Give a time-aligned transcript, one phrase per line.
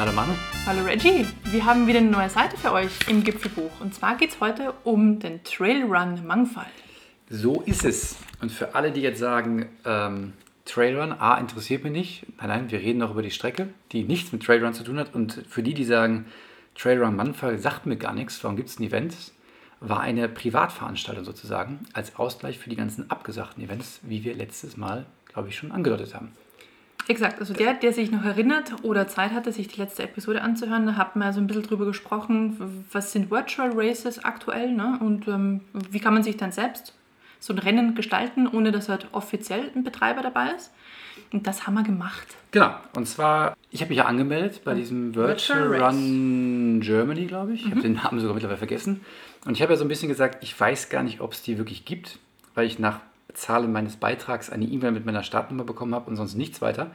[0.00, 0.32] Hallo Manu.
[0.64, 3.82] Hallo Reggie, wir haben wieder eine neue Seite für euch im Gipfelbuch.
[3.82, 6.70] Und zwar geht es heute um den Trailrun Mangfall.
[7.28, 8.16] So ist es.
[8.40, 10.32] Und für alle, die jetzt sagen, ähm,
[10.64, 12.26] Trailrun, A, interessiert mich nicht.
[12.38, 15.14] Nein, nein, wir reden noch über die Strecke, die nichts mit Trailrun zu tun hat.
[15.14, 16.24] Und für die, die sagen,
[16.74, 19.14] Trailrun Mangfall sagt mir gar nichts, warum gibt es ein Event?
[19.80, 25.04] War eine Privatveranstaltung sozusagen, als Ausgleich für die ganzen abgesagten Events, wie wir letztes Mal,
[25.30, 26.32] glaube ich, schon angedeutet haben.
[27.10, 30.86] Exakt, also der, der sich noch erinnert oder Zeit hatte, sich die letzte Episode anzuhören,
[30.86, 34.96] da hat man so ein bisschen drüber gesprochen, was sind Virtual Races aktuell ne?
[35.00, 36.94] und ähm, wie kann man sich dann selbst
[37.40, 40.70] so ein Rennen gestalten, ohne dass halt offiziell ein Betreiber dabei ist.
[41.32, 42.28] Und das haben wir gemacht.
[42.52, 47.54] Genau, und zwar, ich habe mich ja angemeldet bei diesem Virtual, Virtual Run Germany, glaube
[47.54, 47.64] ich.
[47.66, 49.00] Ich habe den Namen sogar mittlerweile vergessen.
[49.44, 51.58] Und ich habe ja so ein bisschen gesagt, ich weiß gar nicht, ob es die
[51.58, 52.20] wirklich gibt,
[52.54, 53.00] weil ich nach
[53.34, 56.90] Zahlen meines Beitrags eine E-Mail mit meiner Startnummer bekommen habe und sonst nichts weiter.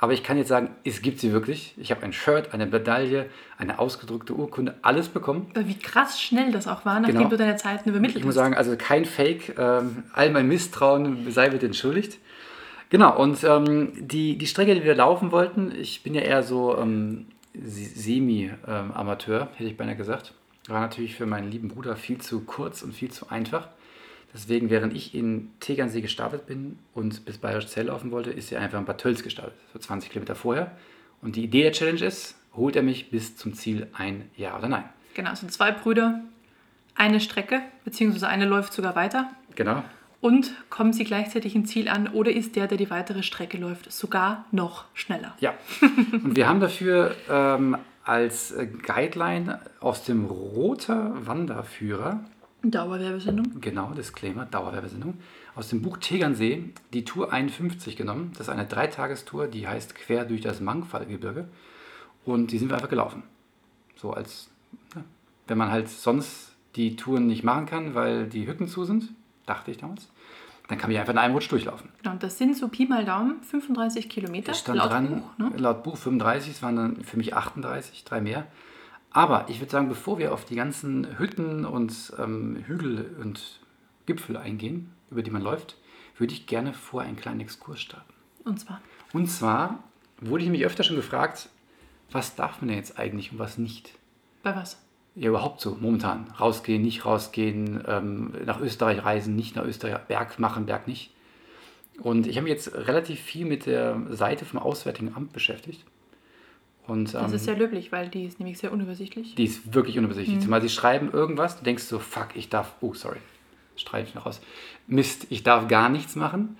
[0.00, 1.74] Aber ich kann jetzt sagen, es gibt sie wirklich.
[1.76, 3.26] Ich habe ein Shirt, eine Medaille,
[3.58, 5.50] eine ausgedruckte Urkunde, alles bekommen.
[5.56, 7.30] Wie krass schnell das auch war, nachdem Genau.
[7.30, 8.42] du deine Zeiten übermittelt Ich muss hast.
[8.44, 9.58] sagen, also kein Fake.
[9.58, 12.18] Ähm, all mein Misstrauen sei bitte entschuldigt.
[12.90, 16.78] Genau, und ähm, die, die Strecke, die wir laufen wollten, ich bin ja eher so
[16.78, 17.26] ähm,
[18.18, 20.32] Semi-Amateur, hätte ich beinahe gesagt.
[20.68, 23.68] War natürlich für meinen lieben Bruder viel zu kurz und viel zu einfach.
[24.34, 28.60] Deswegen, während ich in Tegernsee gestartet bin und bis Bayerisch Zell laufen wollte, ist er
[28.60, 30.76] einfach in Bad Tölz gestartet, so 20 Kilometer vorher.
[31.22, 34.68] Und die Idee der Challenge ist, holt er mich bis zum Ziel ein Ja oder
[34.68, 34.84] Nein?
[35.14, 36.20] Genau, es sind zwei Brüder,
[36.94, 39.30] eine Strecke, beziehungsweise eine läuft sogar weiter.
[39.54, 39.82] Genau.
[40.20, 43.90] Und kommen sie gleichzeitig im Ziel an oder ist der, der die weitere Strecke läuft,
[43.92, 45.36] sogar noch schneller?
[45.40, 45.54] Ja,
[46.12, 52.20] und wir haben dafür ähm, als Guideline aus dem Roter Wanderführer,
[52.62, 53.60] Dauerwerbesendung.
[53.60, 55.18] genau, Disclaimer, Dauerwerbesendung,
[55.54, 58.32] aus dem Buch Tegernsee die Tour 51 genommen.
[58.32, 61.48] Das ist eine Dreitagestour, die heißt Quer durch das Mangfallgebirge.
[62.24, 63.22] Und die sind wir einfach gelaufen.
[63.96, 64.50] So als,
[64.94, 65.04] ja,
[65.46, 69.10] wenn man halt sonst die Touren nicht machen kann, weil die Hütten zu sind,
[69.46, 70.08] dachte ich damals,
[70.68, 71.88] dann kann man die einfach in einem Rutsch durchlaufen.
[72.02, 74.52] Genau, und das sind so Pi mal Daumen 35 Kilometer.
[74.52, 75.52] Stand laut dran, Buch, ne?
[75.56, 78.46] laut Buch 35, es waren dann für mich 38, drei mehr.
[79.10, 83.60] Aber ich würde sagen, bevor wir auf die ganzen Hütten und ähm, Hügel und
[84.06, 85.76] Gipfel eingehen, über die man läuft,
[86.18, 88.12] würde ich gerne vor einen kleinen Exkurs starten.
[88.44, 88.80] Und zwar,
[89.12, 89.82] Und zwar
[90.20, 91.48] wurde ich mich öfter schon gefragt,
[92.10, 93.92] was darf man denn jetzt eigentlich und was nicht?
[94.42, 94.78] bei was?
[95.14, 96.32] Ja, überhaupt so, momentan.
[96.38, 101.12] Rausgehen, nicht rausgehen, ähm, nach Österreich reisen, nicht nach Österreich, Berg machen, Berg nicht.
[102.00, 105.84] Und ich habe mich jetzt relativ viel mit der Seite vom Auswärtigen Amt beschäftigt.
[106.88, 109.34] Und Das ähm, ist sehr löblich, weil die ist nämlich sehr unübersichtlich.
[109.34, 110.40] die ist wirklich unübersichtlich.
[110.40, 113.18] Zumal sie schreiben irgendwas, du denkst so, fuck, ich darf, oh, sorry,
[113.76, 114.40] streite ich noch raus.
[114.86, 116.56] Mist, ich darf gar nichts machen.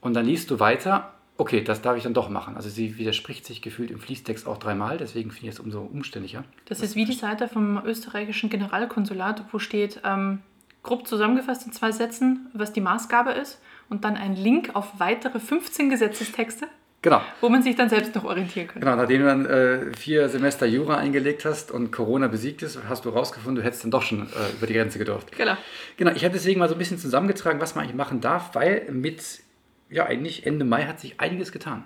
[0.00, 2.56] Und dann liest du weiter, okay, das darf ich dann doch machen.
[2.56, 6.44] Also sie widerspricht sich gefühlt im Fließtext auch dreimal, deswegen finde ich es umso umständlicher.
[6.66, 10.40] Das ist wie die Seite vom österreichischen Generalkonsulat, wo steht, ähm,
[10.82, 15.38] grob zusammengefasst in zwei Sätzen, was die Maßgabe ist und dann ein Link auf weitere
[15.38, 16.66] 15 Gesetzestexte,
[17.02, 17.20] Genau.
[17.40, 18.80] wo man sich dann selbst noch orientieren kann.
[18.80, 23.04] Genau, nachdem du dann äh, vier Semester Jura eingelegt hast und Corona besiegt ist, hast
[23.04, 25.36] du rausgefunden, du hättest dann doch schon äh, über die Grenze gedurft.
[25.36, 25.56] Genau.
[25.96, 28.88] Genau, ich habe deswegen mal so ein bisschen zusammengetragen, was man eigentlich machen darf, weil
[28.92, 29.40] mit,
[29.90, 31.84] ja, eigentlich Ende Mai hat sich einiges getan.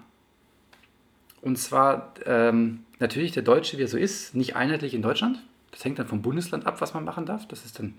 [1.40, 5.42] Und zwar ähm, natürlich der Deutsche, wie er so ist, nicht einheitlich in Deutschland.
[5.70, 7.48] Das hängt dann vom Bundesland ab, was man machen darf.
[7.48, 7.98] Das ist dann ein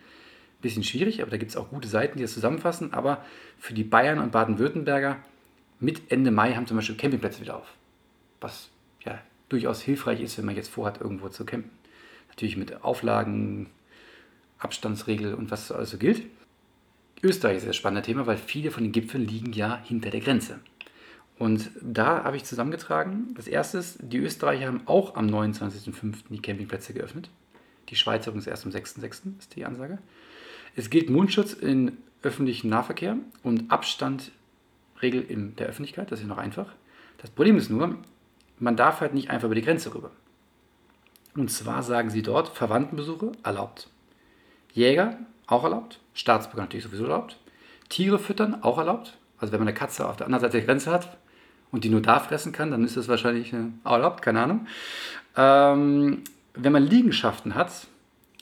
[0.62, 2.94] bisschen schwierig, aber da gibt es auch gute Seiten, die das zusammenfassen.
[2.94, 3.24] Aber
[3.58, 5.18] für die Bayern und Baden-Württemberger
[5.80, 7.68] mit Ende Mai haben zum Beispiel Campingplätze wieder auf.
[8.42, 8.70] Was
[9.04, 11.72] ja durchaus hilfreich ist, wenn man jetzt vorhat, irgendwo zu campen.
[12.30, 13.70] Natürlich mit Auflagen,
[14.60, 16.24] Abstandsregel und was also gilt.
[17.24, 20.60] Österreich ist das spannende Thema, weil viele von den Gipfeln liegen ja hinter der Grenze.
[21.40, 26.16] Und da habe ich zusammengetragen, das erste ist, die Österreicher haben auch am 29.05.
[26.30, 27.30] die Campingplätze geöffnet.
[27.90, 29.40] Die Schweizer übrigens erst am 6.06.
[29.40, 30.00] ist die Ansage.
[30.76, 33.72] Es gilt Mundschutz in öffentlichem Nahverkehr und
[34.98, 36.68] Abstandregel in der Öffentlichkeit, das ist noch einfach.
[37.20, 37.96] Das Problem ist nur,
[38.60, 40.12] man darf halt nicht einfach über die Grenze rüber.
[41.36, 43.90] Und zwar sagen sie dort, Verwandtenbesuche erlaubt.
[44.74, 46.00] Jäger auch erlaubt.
[46.14, 47.38] Staatsbürger natürlich sowieso erlaubt.
[47.90, 49.18] Tiere füttern auch erlaubt.
[49.38, 51.16] Also wenn man eine Katze auf der anderen Seite der Grenze hat
[51.72, 54.68] und die nur da fressen kann, dann ist das wahrscheinlich äh, erlaubt, keine Ahnung.
[55.36, 56.24] Ähm,
[56.56, 57.86] wenn man Liegenschaften hat,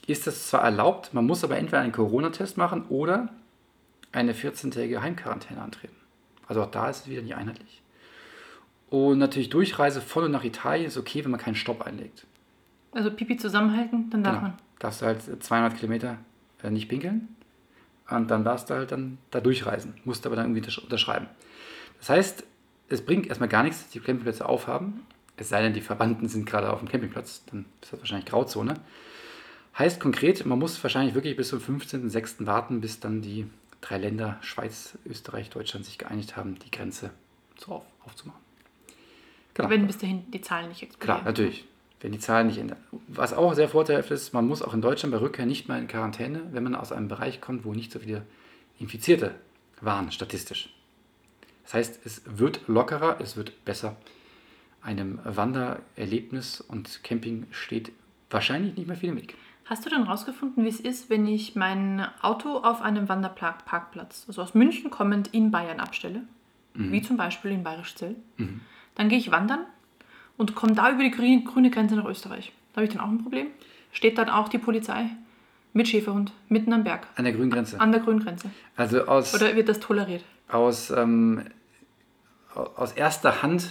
[0.06, 3.28] ist das zwar erlaubt, man muss aber entweder einen Corona-Test machen oder
[4.12, 6.05] eine 14-tägige Heimquarantäne antreten.
[6.46, 7.82] Also auch da ist es wieder nicht einheitlich.
[8.88, 12.26] Und natürlich Durchreise von und nach Italien ist okay, wenn man keinen Stopp einlegt.
[12.92, 14.48] Also Pipi zusammenhalten, dann darf Genau.
[14.48, 14.58] man.
[14.78, 16.18] Darfst du halt 200 Kilometer
[16.62, 17.28] äh, nicht pinkeln.
[18.08, 19.94] Und dann darfst du halt dann da durchreisen.
[20.04, 21.26] Musst aber dann irgendwie untersch- unterschreiben.
[21.98, 22.44] Das heißt,
[22.88, 25.00] es bringt erstmal gar nichts, dass die Campingplätze aufhaben.
[25.36, 28.74] Es sei denn, die Verwandten sind gerade auf dem Campingplatz, dann ist das wahrscheinlich Grauzone.
[29.76, 32.46] Heißt konkret, man muss wahrscheinlich wirklich bis zum 15.06.
[32.46, 33.46] warten, bis dann die
[33.80, 37.10] drei Länder, Schweiz, Österreich, Deutschland, sich geeinigt haben, die Grenze
[37.58, 38.40] so auf, aufzumachen.
[39.54, 39.70] Genau.
[39.70, 41.20] Wenn bis dahin die Zahlen nicht explodieren.
[41.20, 41.64] Klar, natürlich.
[42.00, 42.78] Wenn die Zahlen nicht ändern.
[43.08, 45.88] Was auch sehr vorteilhaft ist, man muss auch in Deutschland bei Rückkehr nicht mehr in
[45.88, 48.26] Quarantäne, wenn man aus einem Bereich kommt, wo nicht so viele
[48.78, 49.34] Infizierte
[49.80, 50.74] waren, statistisch.
[51.64, 53.96] Das heißt, es wird lockerer, es wird besser.
[54.82, 57.92] Einem Wandererlebnis und Camping steht
[58.30, 59.34] wahrscheinlich nicht mehr viel im Weg.
[59.68, 64.40] Hast du dann rausgefunden, wie es ist, wenn ich mein Auto auf einem Wanderparkplatz, also
[64.42, 66.22] aus München kommend, in Bayern abstelle?
[66.74, 66.92] Mhm.
[66.92, 68.14] Wie zum Beispiel in Bayerischzell.
[68.36, 68.60] Mhm.
[68.94, 69.60] Dann gehe ich wandern
[70.36, 72.52] und komme da über die grüne, grüne Grenze nach Österreich.
[72.72, 73.48] Da habe ich dann auch ein Problem.
[73.90, 75.10] Steht dann auch die Polizei
[75.72, 77.08] mit Schäferhund mitten am Berg.
[77.16, 77.80] An der grünen Grenze.
[77.80, 78.50] An der grünen Grenze.
[78.76, 79.34] Also aus.
[79.34, 80.22] Oder wird das toleriert?
[80.46, 81.42] Aus, ähm,
[82.54, 83.68] aus erster Hand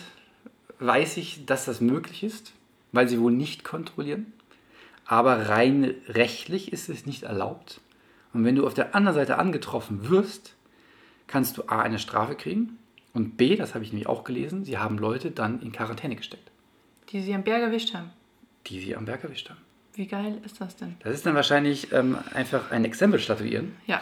[0.79, 2.51] weiß ich, dass das möglich ist,
[2.91, 4.33] weil sie wohl nicht kontrollieren
[5.05, 7.81] aber rein rechtlich ist es nicht erlaubt.
[8.33, 10.55] Und wenn du auf der anderen Seite angetroffen wirst,
[11.27, 12.77] kannst du A eine Strafe kriegen
[13.13, 16.51] und B, das habe ich nämlich auch gelesen, sie haben Leute dann in Quarantäne gesteckt.
[17.09, 18.11] Die sie am Berg erwischt haben.
[18.67, 19.59] Die sie am Berg erwischt haben.
[19.93, 20.97] Wie geil ist das denn?
[20.99, 23.75] Das ist dann wahrscheinlich ähm, einfach ein Exempel statuieren.
[23.87, 24.01] Ja.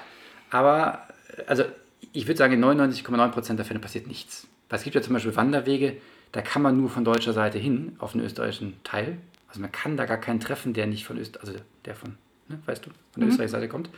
[0.50, 1.08] Aber,
[1.46, 1.64] also
[2.12, 4.48] ich würde sagen, in 99,9% der Fälle passiert nichts.
[4.70, 5.98] Weil es gibt ja zum Beispiel Wanderwege,
[6.32, 9.18] da kann man nur von deutscher Seite hin auf den österreichischen Teil.
[9.54, 12.18] Also man kann da gar keinen treffen, der nicht von Österreich, also der von,
[12.48, 13.30] ne, weißt du, von der mhm.
[13.30, 13.92] österreichischen Seite kommt.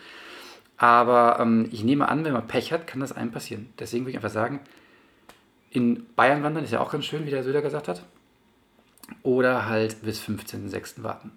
[0.76, 3.70] Aber ähm, ich nehme an, wenn man Pech hat, kann das einem passieren.
[3.80, 4.60] Deswegen würde ich einfach sagen,
[5.70, 8.04] in Bayern wandern ist ja auch ganz schön, wie der Söder gesagt hat.
[9.24, 11.04] Oder halt bis 15.06.
[11.04, 11.32] warten.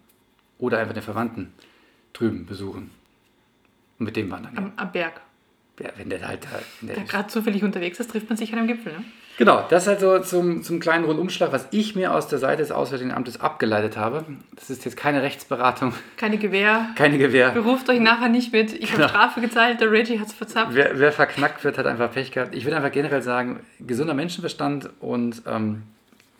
[0.58, 1.52] Oder einfach den Verwandten
[2.12, 2.90] drüben besuchen.
[4.00, 4.58] Und mit dem wandern.
[4.58, 5.20] Am, am Berg.
[5.78, 6.58] Ja, wenn der halt da.
[6.80, 9.04] Der gerade zufällig unterwegs ist, trifft man sich an einem Gipfel, ne?
[9.38, 12.72] Genau, das halt so zum, zum kleinen Rundumschlag, was ich mir aus der Seite des
[12.72, 14.24] Auswärtigen Amtes abgeleitet habe.
[14.56, 15.94] Das ist jetzt keine Rechtsberatung.
[16.16, 16.88] Keine Gewähr.
[16.96, 17.50] Keine Gewähr.
[17.50, 18.72] Beruft euch nachher nicht mit.
[18.72, 19.04] Ich genau.
[19.04, 20.74] habe Strafe gezahlt, der Reggie hat es verzapft.
[20.74, 22.52] Wer, wer, verknackt wird, hat einfach Pech gehabt.
[22.52, 25.84] Ich würde einfach generell sagen, gesunder Menschenverstand und ähm,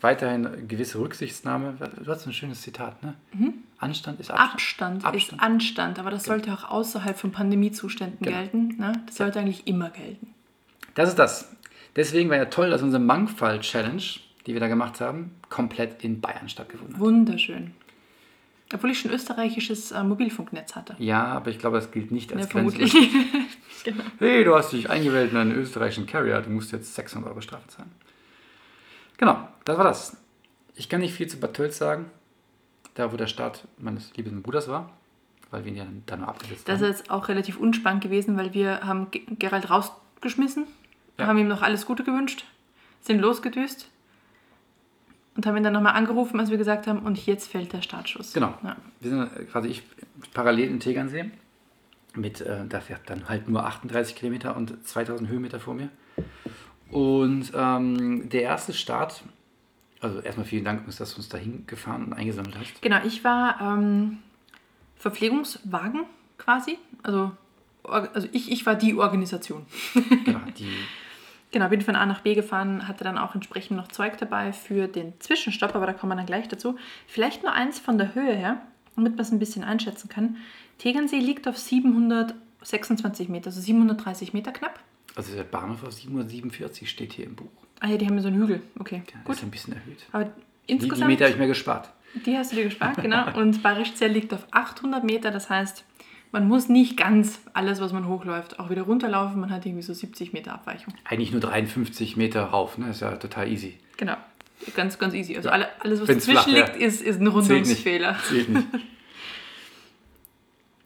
[0.01, 1.75] weiterhin gewisse Rücksichtsnahme.
[2.03, 3.13] Du hast ein schönes Zitat, ne?
[3.31, 3.53] Mhm.
[3.77, 5.05] Anstand ist Abstand.
[5.05, 5.41] Abstand, Abstand.
[5.41, 6.35] ist Anstand, aber das genau.
[6.35, 8.37] sollte auch außerhalb von Pandemiezuständen genau.
[8.37, 8.75] gelten.
[8.77, 8.91] Ne?
[9.05, 10.33] Das sollte eigentlich immer gelten.
[10.95, 11.49] Das ist das.
[11.95, 14.01] Deswegen war ja toll, dass unsere Mangfall-Challenge,
[14.45, 17.01] die wir da gemacht haben, komplett in Bayern stattgefunden hat.
[17.01, 17.71] Wunderschön.
[18.73, 20.95] Obwohl ich schon österreichisches äh, Mobilfunknetz hatte.
[20.99, 22.93] Ja, aber ich glaube, das gilt nicht als ja, vermutlich.
[23.83, 24.03] genau.
[24.19, 27.67] Hey, du hast dich eingewählt in einen österreichischen Carrier, du musst jetzt 600 Euro Strafe
[27.67, 27.91] zahlen.
[29.17, 30.17] Genau, das war das.
[30.75, 32.05] Ich kann nicht viel zu Bad Tölz sagen,
[32.93, 34.91] da wo der Start meines lieben Bruders war,
[35.49, 36.81] weil wir ihn ja dann nur abgesetzt das haben.
[36.81, 40.67] Das ist jetzt auch relativ unspannend gewesen, weil wir haben Gerald rausgeschmissen
[41.19, 42.45] wir haben ihm noch alles Gute gewünscht,
[43.01, 43.89] sind losgedüst
[45.35, 48.33] und haben ihn dann nochmal angerufen, als wir gesagt haben, und jetzt fällt der Startschuss.
[48.33, 48.53] Genau.
[48.63, 48.75] Ja.
[48.99, 49.83] Wir sind äh, quasi ich
[50.33, 51.31] parallel in Tegernsee
[52.15, 55.89] mit, äh, da fährt dann halt nur 38 Kilometer und 2000 Höhenmeter vor mir.
[56.91, 59.23] Und ähm, der erste Start,
[60.01, 62.81] also erstmal vielen Dank, dass du uns dahin gefahren und eingesammelt hast.
[62.81, 64.17] Genau, ich war ähm,
[64.95, 66.05] Verpflegungswagen
[66.37, 66.77] quasi.
[67.03, 67.31] Also,
[67.83, 69.65] also ich, ich war die Organisation.
[70.25, 70.69] genau, die
[71.51, 74.87] Genau, bin von A nach B gefahren, hatte dann auch entsprechend noch Zeug dabei für
[74.87, 76.77] den Zwischenstopp, aber da kommen wir dann gleich dazu.
[77.07, 78.61] Vielleicht nur eins von der Höhe her,
[78.95, 80.37] damit man es ein bisschen einschätzen kann.
[80.77, 84.79] Tegernsee liegt auf 726 Meter, also 730 Meter knapp.
[85.15, 87.49] Also der Bahnhof auf 747 steht hier im Buch.
[87.79, 89.01] Ah ja, die haben so einen Hügel, okay.
[89.11, 89.35] Ja, gut.
[89.35, 90.05] ist ein bisschen erhöht.
[90.11, 90.31] Aber
[90.67, 91.01] insgesamt...
[91.01, 91.89] Die, Meter habe ich mir gespart.
[92.25, 93.33] Die hast du dir gespart, genau.
[93.39, 95.83] Und Bayerischzell liegt auf 800 Meter, das heißt,
[96.31, 99.39] man muss nicht ganz alles, was man hochläuft, auch wieder runterlaufen.
[99.39, 100.93] Man hat irgendwie so 70 Meter Abweichung.
[101.05, 102.89] Eigentlich nur 53 Meter rauf, ne?
[102.89, 103.77] Ist ja total easy.
[103.97, 104.15] Genau.
[104.75, 105.35] Ganz, ganz easy.
[105.37, 106.87] Also alle, alles, was Wenn's dazwischen flach, liegt, ja.
[106.87, 108.17] ist, ist ein Rundungsfehler.
[108.27, 108.69] Zählt nicht.
[108.71, 108.85] Zählt nicht.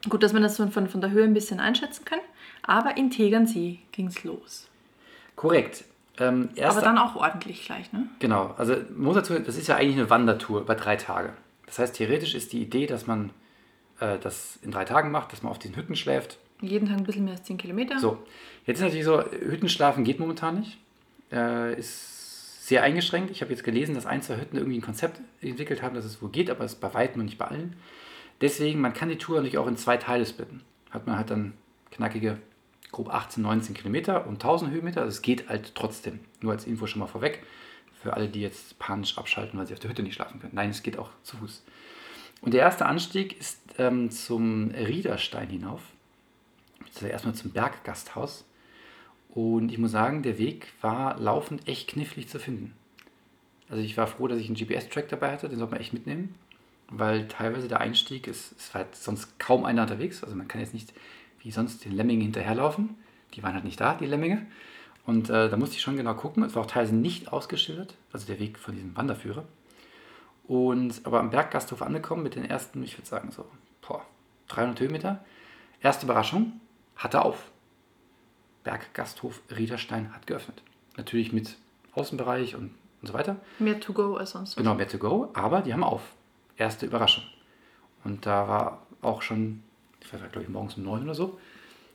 [0.09, 2.19] Gut, dass man das von, von der Höhe ein bisschen einschätzen kann.
[2.61, 4.69] Aber in Tegernsee ging es los.
[5.35, 5.85] Korrekt.
[6.19, 8.07] Ähm, Aber dann auch ordentlich gleich, ne?
[8.19, 8.53] Genau.
[8.57, 11.33] Also muss dazu, das ist ja eigentlich eine Wandertour über drei Tage.
[11.65, 13.31] Das heißt, theoretisch ist die Idee, dass man
[13.99, 16.37] äh, das in drei Tagen macht, dass man auf diesen Hütten schläft.
[16.61, 17.99] Jeden Tag ein bisschen mehr als 10 Kilometer.
[17.99, 18.17] So,
[18.65, 20.77] jetzt ist natürlich so, Hüttenschlafen geht momentan nicht.
[21.31, 23.29] Äh, ist sehr eingeschränkt.
[23.31, 26.21] Ich habe jetzt gelesen, dass ein, zwei Hütten irgendwie ein Konzept entwickelt haben, dass es
[26.21, 27.75] wohl geht, aber es ist bei weitem noch nicht bei allen.
[28.39, 30.61] Deswegen, man kann die Tour natürlich auch in zwei Teile splitten.
[30.89, 31.53] Hat man halt dann
[31.91, 32.37] knackige,
[32.91, 35.01] grob 18, 19 Kilometer und 1000 Höhenmeter.
[35.01, 36.19] Also es geht halt trotzdem.
[36.41, 37.43] Nur als Info schon mal vorweg.
[38.01, 40.55] Für alle, die jetzt panisch abschalten, weil sie auf der Hütte nicht schlafen können.
[40.55, 41.63] Nein, es geht auch zu Fuß.
[42.43, 45.81] Und der erste Anstieg ist ähm, zum Riederstein hinauf.
[46.93, 48.43] Also erstmal zum Berggasthaus.
[49.33, 52.75] Und ich muss sagen, der Weg war laufend echt knifflig zu finden.
[53.69, 56.35] Also ich war froh, dass ich einen GPS-Track dabei hatte, den sollte man echt mitnehmen,
[56.89, 60.21] weil teilweise der Einstieg ist, es war halt sonst kaum einer unterwegs.
[60.21, 60.93] Also man kann jetzt nicht
[61.39, 62.97] wie sonst den Lemmingen hinterherlaufen.
[63.35, 64.45] Die waren halt nicht da, die Lemminge.
[65.05, 66.43] Und äh, da musste ich schon genau gucken.
[66.43, 69.45] Es war auch teilweise nicht ausgeschildert, also der Weg von diesem Wanderführer.
[70.47, 73.45] Und aber am Berggasthof angekommen mit den ersten, ich würde sagen so,
[73.81, 74.05] boah,
[74.49, 75.23] 300 Höhenmeter.
[75.81, 76.59] Erste Überraschung,
[76.95, 77.51] hatte auf.
[78.63, 80.61] Berggasthof Riederstein hat geöffnet.
[80.97, 81.57] Natürlich mit
[81.93, 82.71] Außenbereich und,
[83.01, 83.37] und so weiter.
[83.59, 84.55] Mehr to go als sonst.
[84.55, 86.01] Genau, mehr to go, aber die haben auf.
[86.57, 87.23] Erste Überraschung.
[88.03, 89.63] Und da war auch schon,
[90.01, 91.39] ich weiß nicht, glaube ich, morgens um neun oder so,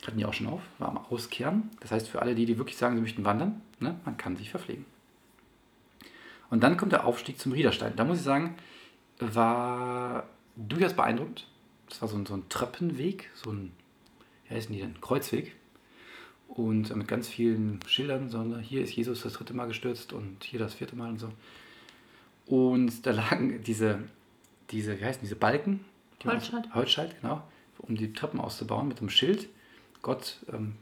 [0.06, 1.70] hatten die auch schon auf, war am Auskehren.
[1.80, 4.50] Das heißt, für alle die, die wirklich sagen, sie möchten wandern, ne, man kann sich
[4.50, 4.84] verpflegen.
[6.50, 7.94] Und dann kommt der Aufstieg zum Riederstein.
[7.96, 8.56] Da muss ich sagen,
[9.18, 10.26] war
[10.56, 11.46] durchaus beeindruckend.
[11.88, 13.72] Das war so ein, so ein Treppenweg, so ein,
[14.46, 15.54] wie heißen die denn, Kreuzweg.
[16.48, 20.58] Und mit ganz vielen Schildern, sondern hier ist Jesus das dritte Mal gestürzt und hier
[20.58, 21.30] das vierte Mal und so.
[22.46, 24.00] Und da lagen diese,
[24.70, 25.84] diese wie heißen diese Balken?
[26.22, 26.74] Die Holzscheit.
[26.74, 27.42] Holzscheit, genau.
[27.78, 29.48] Um die Treppen auszubauen mit einem Schild.
[30.02, 30.74] Gott ähm,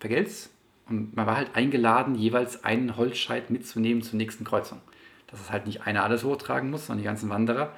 [0.00, 0.50] vergelt's.
[0.88, 4.80] Und man war halt eingeladen, jeweils einen Holzscheit mitzunehmen zur nächsten Kreuzung.
[5.30, 7.72] Dass es halt nicht einer alles hochtragen muss, sondern die ganzen Wanderer,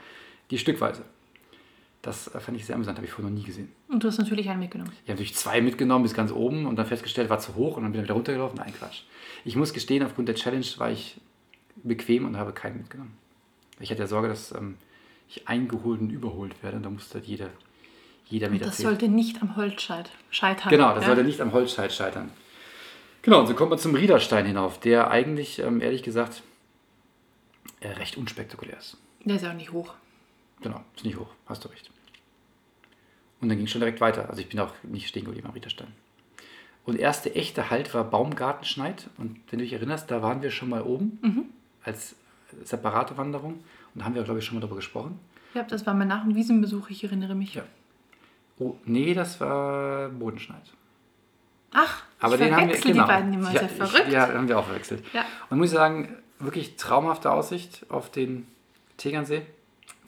[0.50, 1.02] die stückweise.
[2.02, 3.71] Das äh, fand ich sehr amüsant, habe ich vorher noch nie gesehen.
[3.88, 4.90] Und du hast natürlich einen mitgenommen.
[4.92, 7.83] Ich habe natürlich zwei mitgenommen bis ganz oben und dann festgestellt, war zu hoch und
[7.83, 8.59] dann bin ich wieder runtergelaufen.
[8.59, 9.02] Nein, Quatsch.
[9.45, 11.21] Ich muss gestehen, aufgrund der Challenge war ich
[11.76, 13.16] bequem und habe keinen mitgenommen.
[13.80, 14.76] Ich hatte ja Sorge, dass ähm,
[15.28, 17.49] ich eingeholt und überholt werde und da musste halt jeder,
[18.26, 20.71] jeder Meter das sollte nicht am Holzscheit scheitern.
[20.71, 21.09] Genau, das ja?
[21.09, 22.30] sollte nicht am Holzscheit scheitern.
[23.23, 26.42] Genau, und so kommt man zum Riederstein hinauf, der eigentlich, ähm, ehrlich gesagt,
[27.82, 28.96] recht unspektakulär ist.
[29.25, 29.94] Der ist ja auch nicht hoch.
[30.62, 31.90] Genau, ist nicht hoch, hast du recht.
[33.40, 34.28] Und dann ging es schon direkt weiter.
[34.28, 35.88] Also ich bin auch nicht stehen geblieben am Riederstein.
[36.84, 39.08] Und erste echte Halt war Baumgartenschneid.
[39.16, 41.18] Und wenn du dich erinnerst, da waren wir schon mal oben
[41.84, 42.14] als
[42.64, 43.54] separate Wanderung.
[43.94, 45.18] Und da haben wir, glaube ich, schon mal darüber gesprochen.
[45.54, 47.54] Ja, das war mein Nach- und Wiesenbesuch, ich erinnere mich.
[47.54, 47.62] Ja.
[48.58, 50.62] Oh, nee, das war Bodenschneid.
[51.72, 53.04] Ach, Aber ich den haben wir, genau.
[53.04, 53.52] die beiden immer.
[53.52, 54.04] ja, sehr verrückt.
[54.08, 55.04] Ich, ja, haben wir auch verwechselt.
[55.12, 55.25] Ja.
[55.49, 58.47] Und muss ich sagen, wirklich traumhafte Aussicht auf den
[58.97, 59.42] Tegernsee.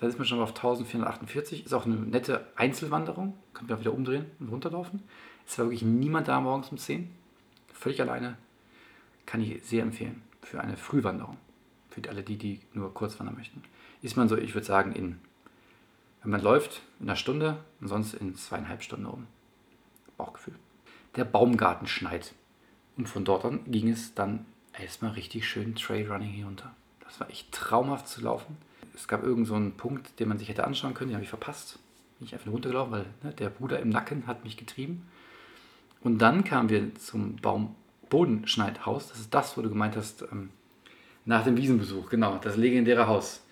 [0.00, 1.64] Da ist man schon auf 1448.
[1.64, 3.34] Ist auch eine nette Einzelwanderung.
[3.54, 5.02] Kann man auch wieder umdrehen und runterlaufen.
[5.46, 7.10] Es war wirklich niemand da morgens um 10.
[7.72, 8.36] Völlig alleine.
[9.26, 10.22] Kann ich sehr empfehlen.
[10.42, 11.36] Für eine Frühwanderung.
[11.90, 13.62] Für alle die, die nur kurz wandern möchten.
[14.00, 15.20] Ist man so, ich würde sagen, in,
[16.22, 19.28] wenn man läuft, in einer Stunde und sonst in zweieinhalb Stunden oben.
[20.16, 20.54] Bauchgefühl.
[21.16, 22.34] Der Baumgarten schneit.
[22.96, 24.46] Und von dort an ging es dann
[24.78, 26.74] erstmal richtig schön Trailrunning hinunter.
[27.04, 28.56] Das war echt traumhaft zu laufen.
[28.94, 31.30] Es gab irgend so einen Punkt, den man sich hätte anschauen können, den habe ich
[31.30, 31.78] verpasst.
[32.18, 35.06] Bin ich einfach nur runtergelaufen, weil ne, der Bruder im Nacken hat mich getrieben.
[36.02, 39.08] Und dann kamen wir zum Baumbodenschneidhaus.
[39.08, 40.50] Das ist das, wo du gemeint hast, ähm,
[41.24, 42.10] nach dem Wiesenbesuch.
[42.10, 43.42] Genau, das legendäre Haus.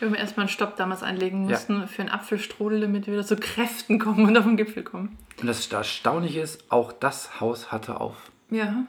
[0.00, 1.50] Wenn wir erstmal einen Stopp damals einlegen Ja.
[1.50, 5.16] mussten für einen Apfelstrudel, damit wir wieder zu Kräften kommen und auf den Gipfel kommen.
[5.40, 8.30] Und das Erstaunliche ist, auch das Haus hatte auf.
[8.50, 8.84] Ja.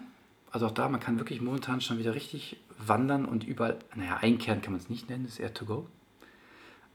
[0.51, 4.62] Also auch da, man kann wirklich momentan schon wieder richtig wandern und überall, naja, einkehren
[4.62, 5.88] kann man es nicht nennen, das ist eher to go.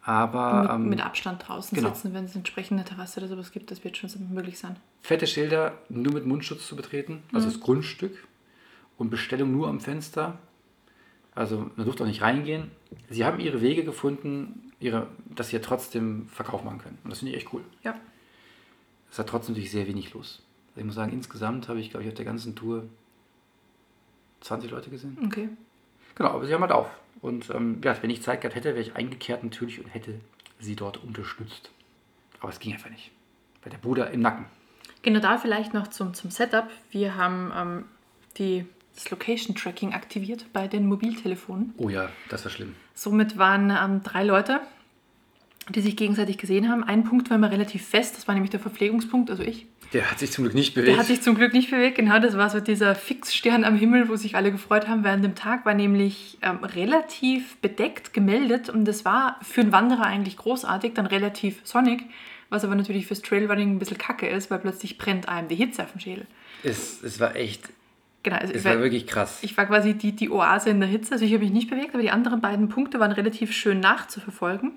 [0.05, 1.91] Aber mit, ähm, mit Abstand draußen genau.
[1.91, 4.77] sitzen, wenn es entsprechende Terrasse oder sowas gibt, das wird schon möglich sein.
[5.01, 8.27] fette Schilder nur mit Mundschutz zu betreten, also das Grundstück
[8.99, 10.39] und Bestellung nur am Fenster.
[11.35, 12.71] Also man durfte auch nicht reingehen.
[13.09, 16.99] Sie haben ihre Wege gefunden, ihre, dass sie ja trotzdem Verkauf machen können.
[17.05, 17.63] Und das finde ich echt cool.
[17.83, 17.95] Ja.
[19.11, 20.43] Es hat trotzdem natürlich sehr wenig los.
[20.71, 22.85] Also ich muss sagen, insgesamt habe ich, glaube ich, auf der ganzen Tour
[24.43, 25.17] 20 Leute gesehen.
[25.25, 25.49] Okay.
[26.15, 26.91] Genau, aber sie haben halt auf.
[27.21, 30.21] Und ähm, ja, wenn ich Zeit gehabt hätte, wäre ich eingekehrt natürlich und hätte
[30.59, 31.71] sie dort unterstützt.
[32.41, 33.11] Aber es ging einfach nicht.
[33.63, 34.47] Weil der Bruder im Nacken.
[35.03, 36.69] Genau da vielleicht noch zum, zum Setup.
[36.91, 37.85] Wir haben ähm,
[38.39, 41.75] die, das Location Tracking aktiviert bei den Mobiltelefonen.
[41.77, 42.75] Oh ja, das war schlimm.
[42.95, 44.61] Somit waren ähm, drei Leute,
[45.69, 46.85] die sich gegenseitig gesehen haben.
[46.85, 49.67] Ein Punkt war immer relativ fest, das war nämlich der Verpflegungspunkt, also ich.
[49.93, 50.89] Der hat sich zum Glück nicht bewegt.
[50.89, 54.09] Der hat sich zum Glück nicht bewegt, genau, das war so dieser Fixstern am Himmel,
[54.09, 58.87] wo sich alle gefreut haben während dem Tag, war nämlich ähm, relativ bedeckt gemeldet und
[58.87, 62.05] das war für einen Wanderer eigentlich großartig, dann relativ sonnig,
[62.49, 65.83] was aber natürlich fürs Trailrunning ein bisschen kacke ist, weil plötzlich brennt einem die Hitze
[65.83, 66.27] auf den Schädel.
[66.63, 67.69] es, es war echt,
[68.23, 69.41] Genau, also es war war, wirklich krass.
[69.43, 71.93] ich war quasi die, die Oase in der Hitze, also ich habe mich nicht bewegt,
[71.93, 74.73] aber die anderen beiden Punkte waren relativ schön nachzuverfolgen.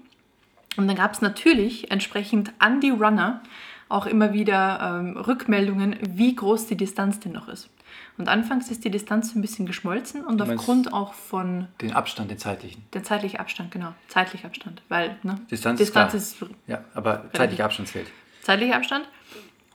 [0.78, 3.42] Und dann gab es natürlich entsprechend an die Runner
[3.90, 7.70] auch immer wieder ähm, Rückmeldungen, wie groß die Distanz denn noch ist.
[8.18, 12.38] Und anfangs ist die Distanz ein bisschen geschmolzen und aufgrund auch von Den Abstand, den
[12.38, 12.84] zeitlichen.
[12.94, 16.50] der zeitlichen Abstand, genau, zeitlicher Abstand, weil ne, Distanz ist Distanz klar.
[16.50, 18.08] ist Ja, aber zeitlicher Abstand zählt.
[18.42, 19.08] zeitlicher Abstand.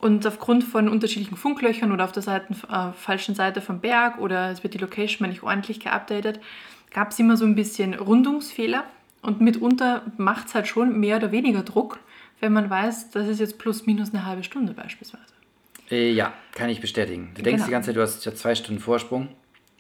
[0.00, 4.50] Und aufgrund von unterschiedlichen Funklöchern oder auf der Seite, äh, falschen Seite vom Berg oder
[4.50, 6.40] es wird die Location mal nicht ordentlich geupdatet,
[6.90, 8.84] gab es immer so ein bisschen Rundungsfehler
[9.22, 11.98] und mitunter macht es halt schon mehr oder weniger Druck,
[12.40, 15.25] wenn man weiß, das ist jetzt plus minus eine halbe Stunde beispielsweise.
[15.90, 17.32] Äh, ja, kann ich bestätigen.
[17.35, 17.66] Du denkst Genau.
[17.66, 19.28] die ganze Zeit, du hast ja zwei Stunden Vorsprung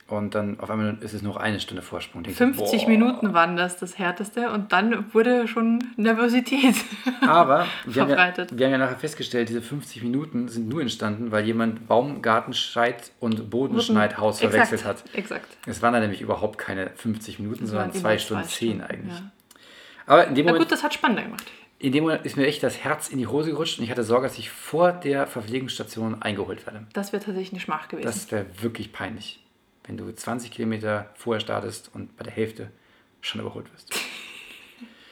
[0.08, 2.24] und dann auf einmal ist es noch eine Stunde Vorsprung.
[2.24, 2.88] Denkst du, 50 boah.
[2.88, 6.74] Minuten waren das das Härteste und dann wurde schon Nervosität.
[7.20, 8.58] Aber wir haben, ja, verbreitet.
[8.58, 13.12] wir haben ja nachher festgestellt, diese 50 Minuten sind nur entstanden, weil jemand Baum, Gartenscheit
[13.20, 15.04] und Bodenschneidhaus verwechselt hat.
[15.14, 15.46] Exakt.
[15.66, 19.16] Es waren dann nämlich überhaupt keine 50 Minuten, Das sondern zwei Stunden zehn Stunden, eigentlich.
[19.18, 19.30] Ja.
[20.06, 21.44] Aber in dem, Na Moment, gut, das hat spannender gemacht.
[21.80, 24.04] In dem Moment ist mir echt das Herz in die Hose gerutscht und ich hatte
[24.04, 26.86] Sorge, dass ich vor der Verpflegungsstation eingeholt werde.
[26.92, 28.06] Das wäre tatsächlich eine Schmach gewesen.
[28.06, 29.42] Das wäre wirklich peinlich,
[29.84, 32.70] wenn du 20 Kilometer vorher startest und bei der Hälfte
[33.22, 33.94] schon überholt wirst.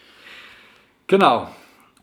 [1.07, 1.49] genau.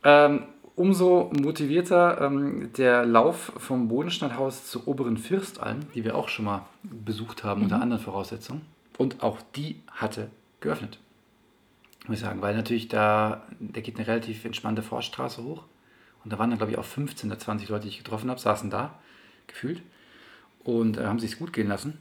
[0.03, 6.45] Ähm, umso motivierter ähm, der Lauf vom Bodenstadthaus zur oberen Fürstalm, die wir auch schon
[6.45, 8.63] mal besucht haben unter anderen Voraussetzungen.
[8.98, 10.98] Und auch die hatte geöffnet.
[12.08, 15.64] Muss ich sagen, weil natürlich da, da geht eine relativ entspannte Forststraße hoch.
[16.24, 18.40] Und da waren dann, glaube ich, auch 15 oder 20 Leute, die ich getroffen habe,
[18.40, 19.00] saßen da,
[19.48, 19.84] gefühlt
[20.64, 22.00] und äh, haben sich gut gehen lassen.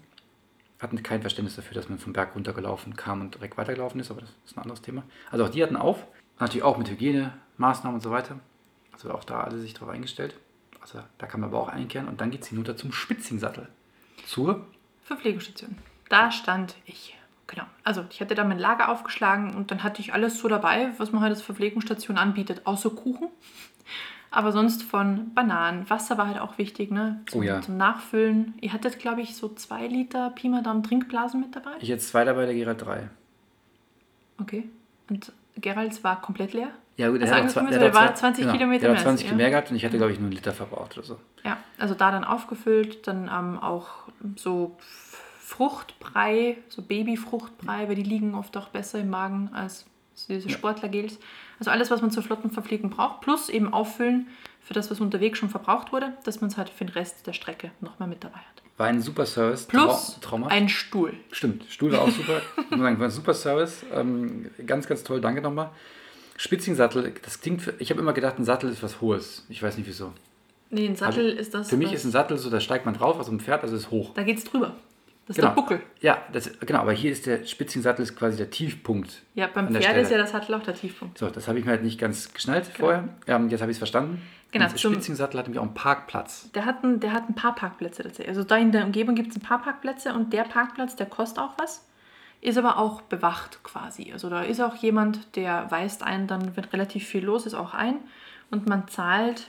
[0.80, 4.22] Hatten kein Verständnis dafür, dass man vom Berg runtergelaufen kam und direkt weitergelaufen ist, aber
[4.22, 5.04] das ist ein anderes Thema.
[5.30, 6.06] Also auch die hatten auf,
[6.38, 8.40] natürlich auch mit Hygienemaßnahmen und so weiter.
[8.92, 10.36] Also auch da alle sich darauf eingestellt.
[10.80, 13.68] Also da kann man aber auch einkehren und dann geht es hinunter zum Spitzingsattel.
[14.26, 14.66] Zur
[15.02, 15.76] Verpflegungsstation.
[16.08, 17.16] Da stand ich.
[17.54, 17.66] Genau.
[17.84, 21.12] Also ich hatte da mein Lager aufgeschlagen und dann hatte ich alles so dabei, was
[21.12, 23.28] man halt als Verpflegungsstation anbietet, außer Kuchen.
[24.32, 25.88] Aber sonst von Bananen.
[25.88, 27.20] Wasser war halt auch wichtig, ne?
[27.26, 27.60] Zum, Oh ja.
[27.60, 28.54] zum Nachfüllen.
[28.60, 31.70] Ihr hattet, glaube ich, so zwei Liter Pi mal Daumen Trinkblasen mit dabei.
[31.78, 33.08] ich jetzt zwei dabei, der Gerald drei.
[34.40, 34.68] Okay.
[35.08, 36.70] Und Geralds war komplett leer.
[36.96, 38.96] Ja, gut, der Was hat, zwei, der der war zwei- 20 genau, Kilometer der hat
[38.96, 39.36] mehr 20 als ihr.
[39.36, 41.18] mehr gehabt und ich hatte, glaube ich, nur einen Liter verbraucht oder so.
[41.44, 43.88] Ja, also da dann aufgefüllt, dann ähm, auch
[44.36, 44.76] so
[45.44, 49.84] Fruchtbrei, so Babyfruchtbrei, weil die liegen oft auch besser im Magen als
[50.28, 51.18] diese Sportlergels.
[51.58, 54.28] Also alles, was man zur Flottenverpflegung braucht, plus eben auffüllen
[54.60, 57.34] für das, was unterwegs schon verbraucht wurde, dass man es halt für den Rest der
[57.34, 58.62] Strecke nochmal mit dabei hat.
[58.78, 59.66] War ein super Service.
[59.66, 61.12] Plus Trau ein Stuhl.
[61.30, 62.40] Stimmt, Stuhl war auch super.
[62.56, 63.84] Ich muss sagen, war ein super Service.
[63.92, 65.70] Ähm, ganz, ganz toll, danke nochmal.
[66.38, 69.44] Spitzingsattel, das klingt, für, ich habe immer gedacht, ein Sattel ist was Hohes.
[69.50, 70.12] Ich weiß nicht wieso.
[70.70, 71.66] Nee, ein Sattel ist das.
[71.66, 73.76] Also Für mich ist ein Sattel so, da steigt man drauf, also ein Pferd, also
[73.76, 74.12] ist hoch.
[74.14, 74.74] Da geht's drüber.
[75.26, 75.54] Das ist Genau.
[75.54, 75.80] der Buckel.
[76.00, 79.22] Ja, das, genau, aber hier ist der Spitzingsattel ist quasi der Tiefpunkt.
[79.34, 80.18] Ja, beim Pferd ist ja Stelle.
[80.22, 81.16] das Sattel auch der Tiefpunkt.
[81.18, 83.08] So, das habe ich mir halt nicht ganz geschnallt vorher.
[83.26, 84.20] Ähm, jetzt habe ich es verstanden.
[84.52, 86.50] Genau, der Spitzingsattel hat nämlich auch einen Parkplatz.
[86.52, 88.28] Der hat, ein, der hat ein paar Parkplätze tatsächlich.
[88.28, 91.38] Also da in der Umgebung gibt es ein paar Parkplätze und der Parkplatz, der kostet
[91.38, 91.88] auch was,
[92.40, 94.12] ist aber auch bewacht quasi.
[94.12, 97.74] Also da ist auch jemand, der weist einen dann, wenn relativ viel los ist, auch
[97.74, 97.96] ein
[98.50, 99.48] und man zahlt,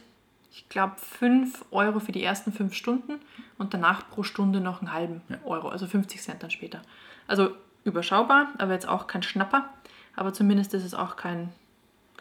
[0.56, 3.20] ich glaube, 5 Euro für die ersten 5 Stunden
[3.58, 6.82] und danach pro Stunde noch einen halben Euro, also 50 Cent dann später.
[7.28, 7.52] Also
[7.84, 9.70] überschaubar, aber jetzt auch kein Schnapper,
[10.15, 11.50] aber zumindest ist es auch kein,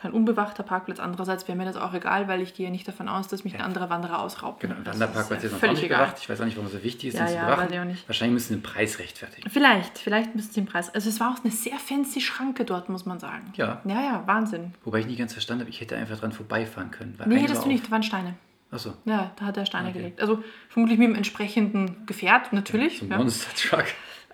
[0.04, 1.00] kein unbewachter Parkplatz.
[1.00, 3.62] Andererseits wäre mir das auch egal, weil ich gehe nicht davon aus, dass mich ein
[3.62, 4.60] anderer Wanderer ausraubt.
[4.60, 6.04] Genau, und der ist Parkplatz ja ist noch völlig nicht egal.
[6.04, 6.18] bewacht.
[6.20, 8.06] Ich weiß auch nicht, warum es so wichtig ist, Ja, ja, weiß ich auch nicht.
[8.06, 9.48] Wahrscheinlich müssen sie den Preis rechtfertigen.
[9.48, 10.94] Vielleicht, vielleicht müssen sie den Preis.
[10.94, 13.52] Also es war auch eine sehr fancy Schranke dort, muss man sagen.
[13.56, 13.80] Ja.
[13.86, 14.74] Ja, ja, Wahnsinn.
[14.84, 17.14] Wobei ich nicht ganz verstanden habe, ich hätte einfach dran vorbeifahren können.
[17.18, 18.34] weil Nee, hättest war du nicht, da waren Steine.
[18.70, 19.98] Achso, Ja, da hat er Steine Okay.
[19.98, 20.20] gelegt.
[20.20, 22.98] Also vermutlich mit dem entsprechenden Gefährt, natürlich.
[22.98, 23.16] so ein ja.
[23.16, 23.86] Monster-Truck.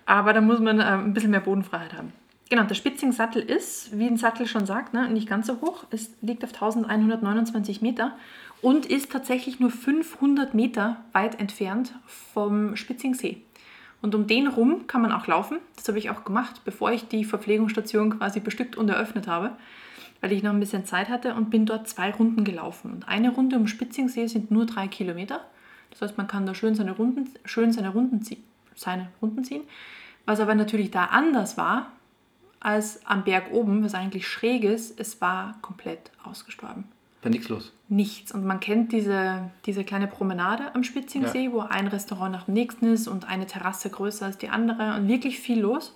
[0.05, 2.11] Aber da muss man äh, ein bisschen mehr Bodenfreiheit haben.
[2.51, 5.85] Genau, der Spitzingsattel ist, wie ein Sattel schon sagt, ne, nicht ganz so hoch.
[5.89, 8.17] Es liegt auf 1129 Meter
[8.61, 13.41] und ist tatsächlich nur 500 Meter weit entfernt vom Spitzingsee.
[14.01, 15.59] Und um den rum kann man auch laufen.
[15.77, 19.51] Das habe ich auch gemacht, bevor ich die Verpflegungsstation quasi bestückt und eröffnet habe,
[20.19, 22.91] weil ich noch ein bisschen Zeit hatte und bin dort zwei Runden gelaufen.
[22.91, 25.39] Und eine Runde um Spitzingsee sind nur drei Kilometer.
[25.91, 28.21] Das heißt, man kann da schön seine Runden, schön seine Runden,
[28.75, 29.63] seine Runden ziehen.
[30.25, 31.93] Was aber natürlich da anders war
[32.61, 36.85] als am Berg oben, was eigentlich schräg ist, es war komplett ausgestorben.
[37.21, 37.73] Da nichts los.
[37.89, 38.31] Nichts.
[38.31, 42.85] Und man kennt diese, diese kleine Promenade am Spitzingsee, wo ein Restaurant nach dem nächsten
[42.85, 45.95] ist und eine Terrasse größer als die andere und wirklich viel los.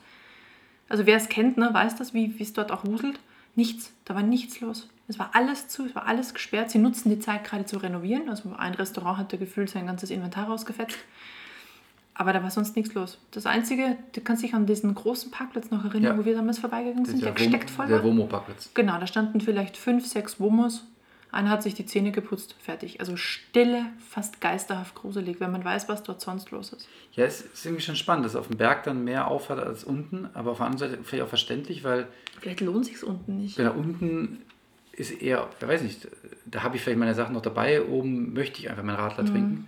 [0.89, 3.19] Also wer es kennt, ne, weiß das, wie wie es dort auch wuselt.
[3.55, 4.89] Nichts, da war nichts los.
[5.07, 6.71] Es war alles zu, es war alles gesperrt.
[6.71, 8.27] Sie nutzen die Zeit gerade zu renovieren.
[8.29, 10.97] Also ein Restaurant hatte gefühlt sein ganzes Inventar rausgefetzt.
[12.17, 13.17] Aber da war sonst nichts los.
[13.31, 16.17] Das Einzige, du kannst dich an diesen großen Parkplatz noch erinnern, Ja.
[16.17, 18.03] wo wir damals vorbeigegangen sind, der Wom- gesteckt voll der.
[18.03, 18.69] Womo-Parkplatz.
[18.73, 20.85] Genau, da standen vielleicht fünf, sechs Womos.
[21.33, 23.01] Einer hat sich die Zähne geputzt, fertig.
[23.01, 26.87] Also stille, fast geisterhaft gruselig, wenn man weiß, was dort sonst los ist.
[27.11, 30.29] Ja, es ist irgendwie schon spannend, dass auf dem Berg dann mehr aufhat als unten,
[30.33, 32.07] aber auf der anderen Seite vielleicht auch verständlich, weil
[32.39, 33.59] Vielleicht lohnt sich unten nicht.
[33.59, 34.41] da unten
[34.93, 36.07] ist eher, ich weiß nicht,
[36.45, 39.27] da habe ich vielleicht meine Sachen noch dabei, oben möchte ich einfach meinen Radler Mhm.
[39.27, 39.67] trinken.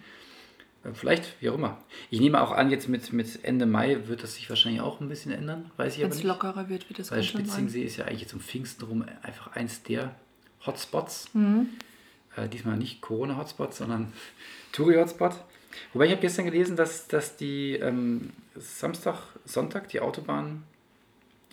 [0.87, 1.77] Äh, Vielleicht, wie auch immer.
[2.09, 5.09] Ich nehme auch an, jetzt mit, mit Ende Mai wird das sich wahrscheinlich auch ein
[5.09, 5.69] bisschen ändern.
[5.77, 7.23] Weiß ich Wenn aber es lockerer wird, wird das Weil.
[7.23, 10.15] Spitzingsee ist ja eigentlich jetzt um Pfingsten rum einfach eins der
[10.65, 11.33] Hotspots.
[11.33, 11.67] Mhm.
[12.35, 14.13] Äh, diesmal nicht Corona-Hotspot, sondern
[14.71, 15.33] Touri-Hotspot.
[15.93, 20.63] Wobei ich habe gestern gelesen, dass, dass die ähm, Samstag, Sonntag die Autobahnen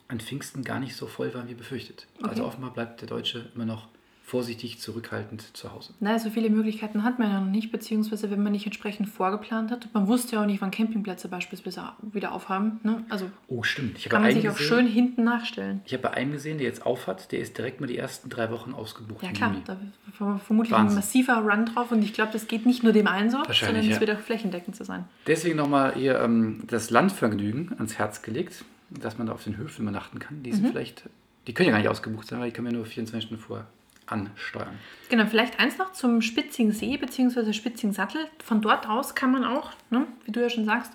[0.09, 2.07] an Pfingsten gar nicht so voll waren wie befürchtet.
[2.23, 2.43] Also Okay.
[2.43, 3.89] offenbar bleibt der Deutsche immer noch
[4.27, 5.93] vorsichtig zurückhaltend zu Hause.
[6.01, 9.71] Naja, so viele Möglichkeiten hat man ja noch nicht, beziehungsweise wenn man nicht entsprechend vorgeplant
[9.71, 9.87] hat.
[9.93, 12.81] Man wusste ja auch nicht, wann Campingplätze beispielsweise wieder aufhaben.
[12.83, 13.05] Ne?
[13.11, 13.99] Also Oh, stimmt.
[13.99, 15.83] Ich kann man sich auch gesehen, schön hinten nachstellen.
[15.85, 18.51] Ich habe bei einem gesehen, der jetzt aufhat, der ist direkt mal die ersten drei
[18.51, 19.23] Wochen ausgebucht.
[19.23, 19.77] Ja klar, da
[20.19, 20.93] war vermutlich Wahnsinn.
[20.97, 23.77] ein massiver Run drauf und ich glaube, das geht nicht nur dem einen so, sondern
[23.77, 24.01] es ja.
[24.01, 25.05] wird auch flächendeckend zu sein.
[25.27, 29.83] Deswegen nochmal hier ähm, das Landvergnügen ans Herz gelegt, dass man da auf den Höfen
[29.83, 30.43] übernachten kann.
[30.43, 30.55] Die Mhm.
[30.57, 31.03] sind vielleicht,
[31.47, 33.67] die können ja gar nicht ausgebucht sein, weil die können wir nur 24 Stunden vorher
[34.07, 34.79] ansteuern.
[35.09, 37.53] Genau, vielleicht eins noch zum Spitzingsee bzw.
[37.53, 38.21] Spitzingsattel.
[38.45, 40.93] Von dort aus kann man auch, ne, wie du ja schon sagst,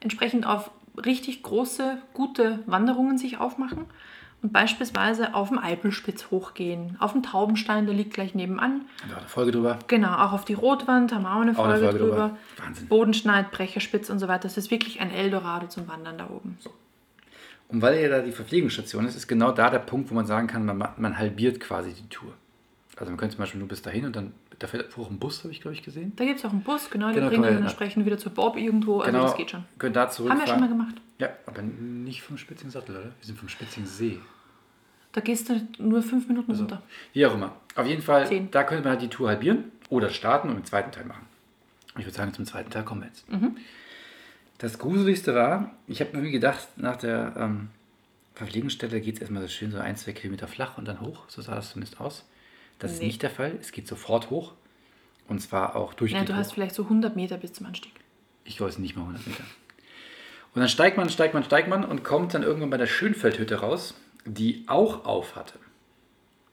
[0.00, 0.70] entsprechend auf
[1.04, 3.84] richtig große, gute Wanderungen sich aufmachen
[4.42, 8.82] und beispielsweise auf dem Alpenspitz hochgehen, auf dem Taubenstein, der liegt gleich nebenan.
[9.02, 9.78] Da war eine Folge drüber.
[9.88, 12.16] Genau, auch auf die Rotwand haben wir auch eine Auch eine Folge, Folge drüber.
[12.16, 12.36] drüber.
[12.64, 12.88] Wahnsinn.
[12.88, 14.42] Bodenschneid, Brecherspitz und so weiter.
[14.44, 16.58] Das ist wirklich ein Eldorado zum Wandern da oben.
[17.68, 20.46] Und weil ja da die Verpflegungsstation ist, ist genau da der Punkt, wo man sagen
[20.46, 22.32] kann, man, ma- man halbiert quasi die Tour.
[22.96, 25.40] Also man könnte zum Beispiel nur bis dahin und dann, da fährt auch ein Bus,
[25.44, 26.12] habe ich glaube ich gesehen.
[26.16, 28.30] Da gibt es auch einen Bus, genau, Genau, die bringen man- dann entsprechend wieder zu
[28.30, 29.00] Bob irgendwo.
[29.00, 29.64] Also das geht schon.
[29.78, 30.42] Können da Haben zurückfahren.
[30.46, 30.94] wir schon mal gemacht.
[31.18, 33.04] Ja, aber nicht vom Spitzingsattel, oder?
[33.04, 34.18] Wir sind vom Spitzingsee.
[35.12, 36.82] Da gehst du nur fünf Minuten Also, runter.
[37.12, 37.54] wie auch immer.
[37.74, 38.50] Auf jeden Fall, Zehn.
[38.50, 41.26] da könnte man halt die Tour halbieren oder starten und den zweiten Teil machen.
[41.94, 43.30] Und ich würde sagen, zum zweiten Teil kommen wir jetzt.
[43.30, 43.56] Mhm.
[44.58, 47.68] Das Gruseligste war, ich habe mir irgendwie gedacht, nach der ähm,
[48.34, 51.24] Verpflegungsstelle geht es erstmal so schön so ein, zwei Kilometer flach und dann hoch.
[51.28, 52.24] So sah das zumindest aus.
[52.78, 53.06] Das ist Nee.
[53.06, 53.56] nicht der Fall.
[53.60, 54.52] Es geht sofort hoch.
[55.28, 56.54] Und zwar auch Ja, durchgehend du hast hoch.
[56.54, 57.92] vielleicht so 100 Meter bis zum Anstieg.
[58.44, 59.44] Ich glaube, es sind nicht mal 100 Meter.
[60.54, 63.56] Und dann steigt man, steigt man, steigt man und kommt dann irgendwann bei der Schönfeldhütte
[63.56, 65.58] raus, die auch auf hatte.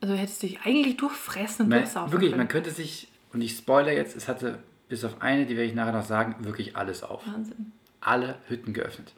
[0.01, 2.49] Also hättest du dich eigentlich durchfressen und Man, durchsaufen wirklich, man können.
[2.49, 4.59] könnte sich, und ich spoilere jetzt, es hatte
[4.89, 7.25] bis auf eine, die werde ich nachher noch sagen, wirklich alles auf.
[7.25, 7.71] Wahnsinn.
[8.01, 9.13] Alle Hütten geöffnet.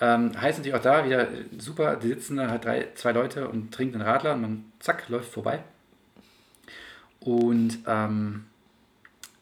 [0.00, 3.48] Ähm, heißt natürlich auch da wieder äh, super, die sitzen da halt drei, zwei Leute
[3.48, 5.64] und trinken einen Radler und man zack, läuft vorbei.
[7.20, 8.46] Und ähm,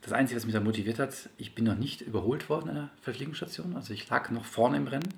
[0.02, 2.90] das Einzige, was mich da motiviert hat, ich bin noch nicht überholt worden in der
[3.02, 3.76] Verpflegungsstation.
[3.76, 5.14] Also ich lag noch vorne im Rennen.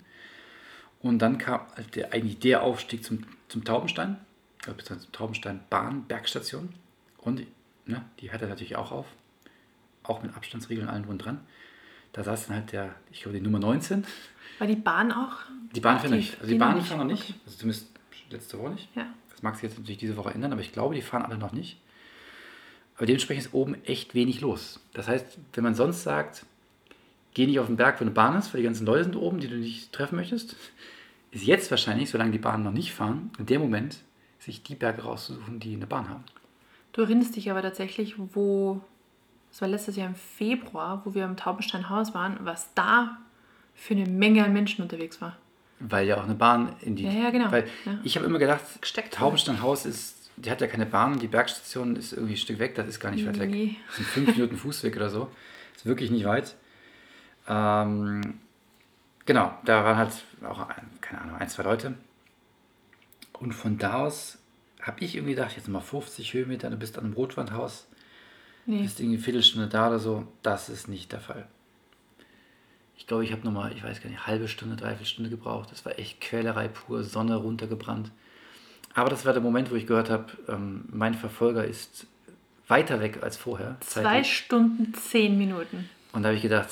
[1.03, 1.63] Und dann kam
[1.95, 4.19] der, eigentlich der Aufstieg zum, zum Taubenstein,
[4.67, 6.71] äh, beziehungsweise zum Taubenstein Bahn, Bergstation.
[7.19, 7.47] Und
[7.87, 9.07] ne, die hatte natürlich auch auf.
[10.03, 11.41] Auch mit Abstandsregeln und allem drum dran.
[12.13, 14.05] Da saß dann halt der, ich glaube, die Nummer 19.
[14.59, 15.37] War die Bahn auch?
[15.75, 16.39] Die Bahn fährt nicht.
[16.41, 17.31] Also die, Bahn fahren noch nicht.
[17.31, 17.41] Okay.
[17.47, 17.89] Also zumindest
[18.31, 18.89] letzte Woche nicht.
[18.97, 19.07] Ja.
[19.31, 21.53] Das mag sich jetzt natürlich diese Woche ändern, aber ich glaube, die fahren alle noch
[21.53, 21.81] nicht.
[23.01, 24.79] Aber dementsprechend ist oben echt wenig los.
[24.93, 26.45] Das heißt, wenn man sonst sagt,
[27.33, 29.41] geh nicht auf den Berg, wo eine Bahn ist, weil die ganzen Leute sind oben,
[29.41, 30.55] die du nicht treffen möchtest,
[31.31, 34.01] ist jetzt wahrscheinlich, solange die Bahnen noch nicht fahren, in dem Moment,
[34.39, 36.25] sich die Berge rauszusuchen, die eine Bahn haben.
[36.93, 38.83] Du erinnerst dich aber tatsächlich, wo,
[39.51, 43.17] das war letztes Jahr im Februar, wo wir im Taubensteinhaus waren, was da
[43.75, 45.39] für eine Menge an Menschen unterwegs war.
[45.79, 47.05] Weil ja auch eine Bahn in die.
[47.05, 47.51] Ja, ja, genau.
[47.51, 47.99] Weil Ja.
[48.05, 49.15] ich habe immer gedacht, Gesteckt.
[49.15, 52.75] Taubensteinhaus ist, die hat ja keine Bahn und die Bergstation ist irgendwie ein Stück weg,
[52.75, 53.51] das ist gar nicht weit weg.
[53.51, 53.77] Nee.
[53.89, 55.31] Das sind fünf Minuten Fußweg oder so.
[55.77, 56.57] Ist wirklich nicht weit.
[57.49, 58.41] Ähm,
[59.27, 60.13] genau, da waren halt
[60.45, 61.95] auch, ein, keine Ahnung, ein, zwei Leute.
[63.33, 64.39] Und von da aus
[64.83, 67.87] habe ich irgendwie gedacht, jetzt mal 50 Höhenmeter, du bist an einem Rotwandhaus,
[68.67, 68.83] Nee.
[68.83, 70.27] bist irgendwie eine Viertelstunde da oder so.
[70.43, 71.47] Das ist nicht der Fall.
[72.97, 75.73] Ich glaube, ich habe nochmal, ich weiß gar nicht, halbe Stunde, dreiviertel Stunde gebraucht.
[75.73, 78.13] Das war echt Quälerei pur, Sonne runtergebrannt.
[78.95, 82.07] Aber das war der Moment, wo ich gehört habe, ähm, mein Verfolger ist
[82.67, 83.77] weiter weg als vorher.
[83.81, 84.37] Zwei zeitlich.
[84.37, 85.89] Stunden, zehn Minuten.
[86.13, 86.69] Und da habe ich gedacht,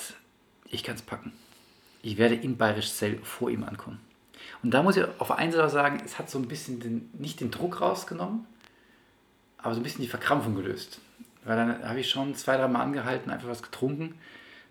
[0.68, 1.32] ich kann es packen.
[2.02, 4.00] Ich werde in Bayerisch Zell vor ihm ankommen.
[4.62, 7.40] Und da muss ich auf einen Seite sagen, es hat so ein bisschen den, nicht
[7.40, 8.46] den Druck rausgenommen,
[9.58, 11.00] aber so ein bisschen die Verkrampfung gelöst.
[11.44, 14.14] Weil dann habe ich schon zwei, dreimal angehalten, einfach was getrunken,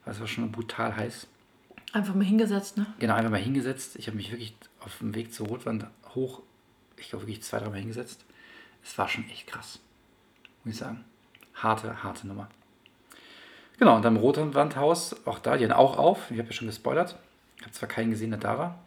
[0.04, 1.28] weil es war schon brutal heiß.
[1.94, 2.86] Einfach mal hingesetzt, ne?
[3.00, 3.96] Genau, einfach mal hingesetzt.
[3.98, 6.42] Ich habe mich wirklich auf dem Weg zur Rotwand hoch,
[6.98, 8.24] ich glaube wirklich zwei, dreimal hingesetzt.
[8.84, 9.80] Es war schon echt krass,
[10.64, 11.04] muss ich sagen.
[11.56, 12.48] Harte, harte Nummer.
[13.80, 16.32] Genau, und im Rotwandhaus, auch da, die hatten auch auf.
[16.32, 17.16] Ich habe ja schon gespoilert.
[17.58, 18.80] Ich habe zwar keinen gesehen, der da war,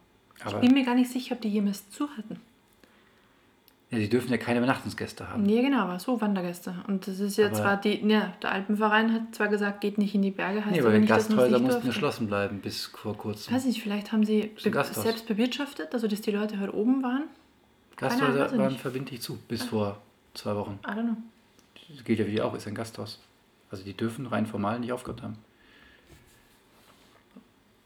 [0.44, 2.40] aber Bin mir gar nicht sicher, ob die jemals zu hatten.
[3.90, 5.42] ja, die dürfen ja keine Übernachtungsgäste haben.
[5.42, 6.76] Nee, genau, aber so Wandergäste.
[6.86, 10.14] Und das ist ja Aber- zwar die, ne, der Alpenverein hat zwar gesagt, geht nicht
[10.14, 11.88] in die Berge, heißt Nee, aber weil nicht, Gasthäuser nicht mussten durfte.
[11.88, 13.52] geschlossen bleiben bis vor kurzem.
[13.54, 17.24] Weiß nicht, vielleicht haben sie be selbst bewirtschaftet, also dass die Leute halt oben waren.
[18.00, 18.74] Ahnung, Gasthäuser ich waren.
[18.74, 18.78] Ah.
[18.78, 20.00] verbindlich zu, bis vor
[20.34, 20.78] zwei Wochen.
[20.84, 21.16] I don't know.
[21.88, 23.18] Das gilt ja für die auch, ist ein Gasthaus.
[23.70, 25.38] Also die dürfen rein formal nicht aufgehört haben.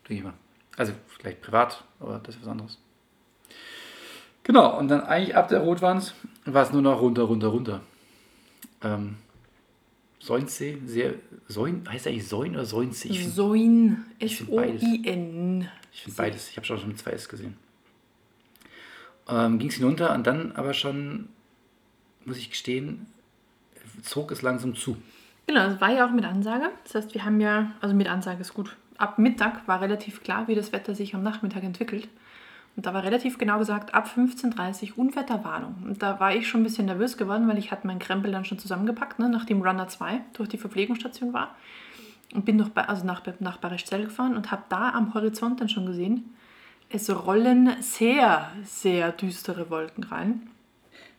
[0.08, 0.34] denke ich mal.
[0.76, 2.78] Also vielleicht privat, aber das ist was anderes.
[4.42, 7.80] Genau, und dann eigentlich ab der Rotwand war es nur noch runter, runter, runter.
[8.82, 9.16] Ähm,
[10.20, 11.14] Säunsee, sehr,
[11.48, 12.62] Säun, heißt eigentlich Säun oder?
[12.62, 14.04] Ich finde Soin.
[14.18, 14.82] find beides.
[14.82, 15.68] S-O-I-N.
[15.92, 17.56] ich find beides, ich habe schon mit zwei S gesehen.
[19.28, 21.28] Ähm, Ging es hinunter und dann aber schon,
[22.24, 23.06] muss ich gestehen,
[24.02, 24.96] zog es langsam zu.
[25.46, 26.70] Genau, das war ja auch mit Ansage.
[26.84, 28.76] Das heißt, wir haben ja, also mit Ansage ist gut.
[28.96, 32.08] Ab Mittag war relativ klar, wie das Wetter sich am Nachmittag entwickelt.
[32.76, 35.76] Und da war relativ genau gesagt, ab 15.30 Uhr Unwetterwarnung.
[35.84, 38.44] Und da war ich schon ein bisschen nervös geworden, weil ich hatte meinen Krempel dann
[38.44, 41.54] schon zusammengepackt, ne, nachdem Runner 2 durch die Verpflegungsstation war.
[42.34, 45.68] Und bin noch bei, also nach, nach Barischzell gefahren und habe da am Horizont dann
[45.68, 46.34] schon gesehen,
[46.94, 50.48] es rollen sehr, sehr düstere Wolken rein.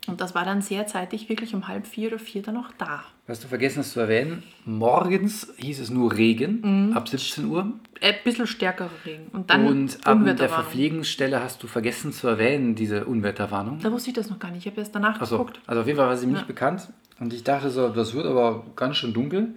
[0.08, 3.04] Und das war dann sehr zeitig, wirklich um halb vier oder vier dann noch da.
[3.26, 7.74] Was du vergessen hast zu erwähnen, morgens hieß es nur Regen ab 17 Uhr.
[8.02, 9.30] Ein bisschen stärkerer Regen.
[9.34, 10.48] Und dann Und ab der.
[10.48, 13.80] Verpflegungsstelle hast du vergessen zu erwähnen, diese Unwetterwarnung.
[13.82, 14.66] Da wusste ich das noch gar nicht.
[14.68, 15.60] Ich habe erst danach Achso, geguckt.
[15.66, 16.38] also auf jeden Fall war sie mir Ja.
[16.40, 16.88] nicht bekannt.
[17.20, 19.56] Und ich dachte so, das wird aber ganz schön dunkel.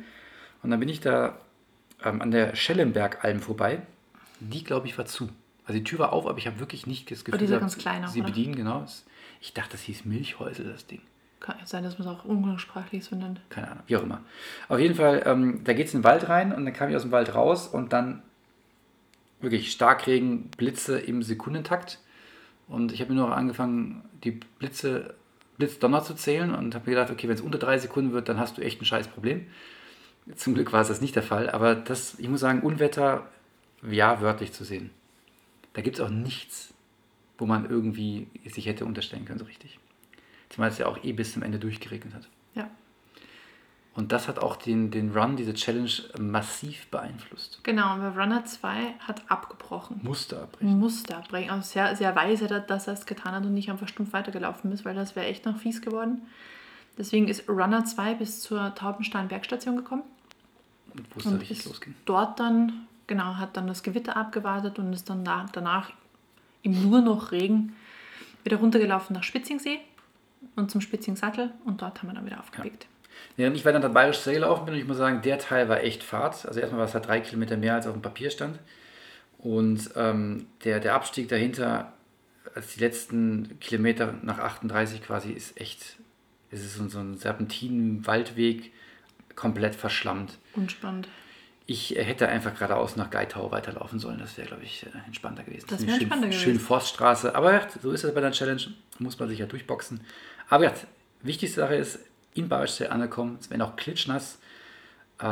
[0.63, 1.37] Und dann bin ich da
[2.03, 3.83] ähm, an der Schellenbergalm vorbei.
[4.41, 5.29] Die, glaube ich, war zu.
[5.69, 7.59] Also die Tür war auf, aber ich habe wirklich nicht das Gefühl, die ist ja
[7.59, 8.31] gehabt, ganz klein auch, sie oder?
[8.31, 8.87] bedienen, genau.
[9.43, 11.03] Ich dachte, das hieß Milchhäusel, das Ding.
[11.41, 13.39] Kann ja sein, dass man es auch umgangssprachlich so nennt.
[13.51, 14.23] Keine Ahnung, wie auch immer.
[14.71, 16.97] Auf jeden Fall, ähm, da geht es in den Wald rein und dann kam ich
[16.97, 18.23] aus dem Wald raus und dann
[19.41, 21.99] wirklich Starkregen, Blitze im Sekundentakt.
[22.67, 25.17] Und ich habe mir nur angefangen, die Blitze,
[25.59, 28.41] Blitzdonner zu zählen und habe mir gedacht, okay, wenn es unter drei Sekunden wird, dann
[28.41, 29.47] hast du echt ein scheiß Problem.
[30.35, 33.27] Zum Glück war es das nicht der Fall, aber das, ich muss sagen, Unwetter,
[33.83, 34.91] ja, wörtlich zu sehen.
[35.75, 36.73] Da gibt es auch nichts,
[37.39, 39.79] wo man irgendwie sich hätte unterstellen können, so richtig.
[40.49, 42.29] Zumal es ja auch eh bis zum Ende durchgeregnet hat.
[42.55, 42.69] Ja,
[43.95, 47.61] Und das hat auch den, den Run, diese Challenge, massiv beeinflusst.
[47.63, 47.95] genau.
[47.95, 50.01] Und Runner 2 hat abgebrochen.
[50.03, 50.79] Musste abbrechen.
[50.79, 51.51] Musste abbrechen.
[51.51, 54.85] Also sehr, sehr weise, dass er es getan hat und nicht einfach stumpf weitergelaufen ist,
[54.85, 56.23] weil das wäre echt noch fies geworden.
[56.97, 60.03] Deswegen ist Runner 2 bis zur Taubenstein-Bergstation gekommen.
[60.95, 61.95] Und wo es da Und richtig losging.
[62.07, 65.91] dort dann, genau, hat dann das Gewitter abgewartet und ist dann da, danach
[66.63, 67.75] im nur noch Regen
[68.45, 69.81] wieder runtergelaufen nach Spitzingsee
[70.55, 72.87] und zum Spitzingsattel und dort haben wir dann wieder aufgelegt.
[73.37, 75.39] Ja, und ich war dann der Bayerisch See gelaufen bin und ich muss sagen, der
[75.39, 76.47] Teil war echt Fahrt.
[76.47, 78.59] Also erstmal war es halt drei Kilometer mehr als auf dem Papier stand.
[79.39, 81.93] Und ähm, der, der Abstieg dahinter,
[82.55, 85.97] als die letzten Kilometer nach 38 quasi, ist echt,
[86.51, 88.73] es ist so, so ein Serpentinen-Waldweg,
[89.37, 90.39] komplett verschlammt.
[90.55, 91.09] Unspannend.
[91.71, 94.19] Ich hätte einfach geradeaus nach Geitau weiterlaufen sollen.
[94.19, 95.67] Das wäre, glaube ich, äh, entspannter gewesen.
[95.69, 96.61] Das wäre schön, entspannter Schön gewesen.
[96.67, 97.35] Forststraße.
[97.35, 98.63] Aber so ist es bei der Challenge.
[98.99, 100.01] Muss man sich ja durchboxen.
[100.49, 100.73] Aber ja,
[101.21, 101.99] wichtigste Sache ist,
[102.33, 103.37] in Barischzell angekommen.
[103.39, 104.39] Es wäre auch klitschnass.
[105.19, 105.27] Äh,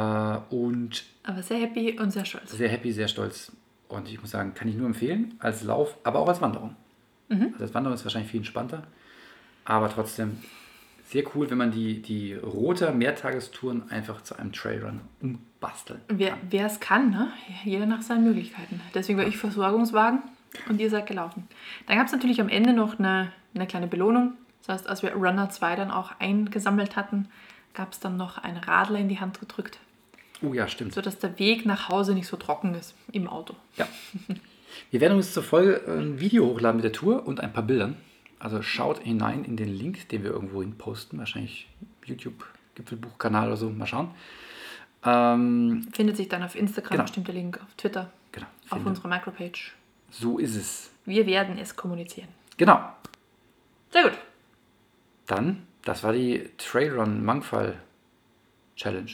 [0.51, 2.51] und Aber sehr happy und sehr stolz.
[2.53, 3.51] sehr happy, sehr stolz.
[3.89, 5.37] Und ich muss sagen, kann ich nur empfehlen.
[5.39, 6.77] Als Lauf, aber auch als Wanderung.
[7.31, 7.51] Mhm.
[7.55, 8.83] Also als Wanderung ist wahrscheinlich viel entspannter.
[9.65, 10.39] Aber trotzdem
[11.09, 16.67] sehr cool, wenn man die, die rote Mehrtagestouren einfach zu einem Trailrun umbasteln Wer wer
[16.67, 17.29] es kann, ne?
[17.65, 18.81] jeder nach seinen Möglichkeiten.
[18.95, 20.21] Deswegen war ich Versorgungswagen
[20.69, 21.47] und ihr seid gelaufen.
[21.87, 24.33] Dann gab es natürlich am Ende noch eine, eine kleine Belohnung.
[24.67, 27.29] Das heißt, als wir Runner 2 dann auch eingesammelt hatten,
[27.75, 29.79] gab es dann noch ein Radler in die Hand gedrückt,
[30.43, 30.93] Oh ja, stimmt.
[30.95, 33.55] sodass der Weg nach Hause nicht so trocken ist im Auto.
[33.77, 33.87] Ja.
[34.91, 37.97] Wir werden uns zur Folge ein Video hochladen mit der Tour und ein paar Bildern.
[38.39, 41.19] Also schaut hinein in den Link, den wir irgendwo hin posten.
[41.19, 41.69] Wahrscheinlich
[42.05, 43.71] YouTube-Gipfelbuchkanal oder so.
[43.71, 44.11] Mal schauen.
[45.05, 47.03] Ähm, Findet sich dann auf Instagram Genau.
[47.05, 48.47] bestimmt der Link, auf Twitter, genau.
[48.71, 49.73] auf unserer Micropage.
[50.11, 50.91] So ist es.
[51.05, 52.29] Wir werden es kommunizieren.
[52.57, 52.81] Genau.
[53.91, 54.19] Sehr gut.
[55.27, 57.81] Dann, das war die Trailrun Mangfall
[58.77, 59.11] Challenge.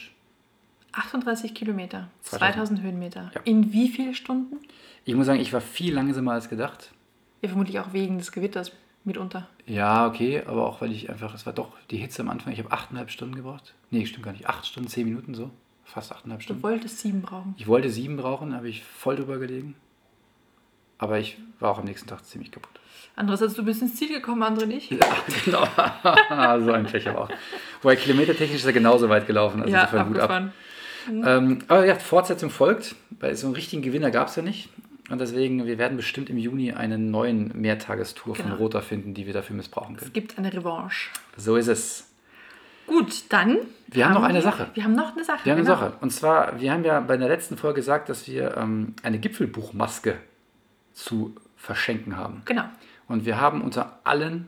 [0.92, 2.54] 38 Kilometer, 2000.
[2.54, 3.30] 2000 Höhenmeter.
[3.34, 3.40] Ja.
[3.44, 4.58] In wie viele Stunden?
[5.04, 6.92] Ich muss sagen, ich war viel langsamer als gedacht.
[7.40, 8.72] Ja, vermutlich auch wegen des Gewitters
[9.04, 9.48] mitunter.
[9.66, 12.52] Ja, okay, aber auch weil ich einfach, es war doch die Hitze am Anfang.
[12.52, 13.74] Ich habe achteinhalb Stunden gebraucht.
[13.90, 14.48] Nee, stimmt gar nicht.
[14.48, 15.50] Acht Stunden, zehn Minuten so.
[15.84, 16.62] Fast achteinhalb Du Stunden.
[16.62, 17.54] wolltest sieben brauchen.
[17.58, 19.74] Ich wollte sieben brauchen, habe ich voll drüber gelegen.
[20.98, 22.70] Aber ich war auch am nächsten Tag ziemlich kaputt.
[23.16, 24.90] Andererseits, du bist ins Ziel gekommen, andere nicht.
[24.92, 24.98] Ja,
[25.44, 25.64] genau.
[26.64, 27.28] so ein Pech aber auch.
[27.82, 29.60] Wobei kilometertechnisch ist er genauso weit gelaufen.
[29.62, 30.30] Also ja, insofern Hut ab.
[30.30, 30.52] abgefahren.
[31.08, 34.68] Ähm, aber ja, Fortsetzung folgt, weil so einen richtigen Gewinner gab es ja nicht.
[35.12, 38.56] Und deswegen, wir werden bestimmt im Juni eine neuen Mehrtagestour von Genau.
[38.56, 40.14] Rota finden, die wir dafür missbrauchen Es können.
[40.14, 41.10] gibt eine Revanche.
[41.36, 42.10] So ist es.
[42.86, 43.58] Gut, dann.
[43.88, 44.70] Wir haben noch eine Sache.
[44.72, 45.44] Wir haben noch eine Sache.
[45.44, 45.78] Wir haben eine genau.
[45.78, 45.92] Sache.
[46.00, 50.16] Und zwar, wir haben ja bei der letzten Folge gesagt, dass wir ähm, eine Gipfelbuchmaske
[50.94, 52.40] zu verschenken haben.
[52.46, 52.64] Genau.
[53.06, 54.46] Und wir haben unter allen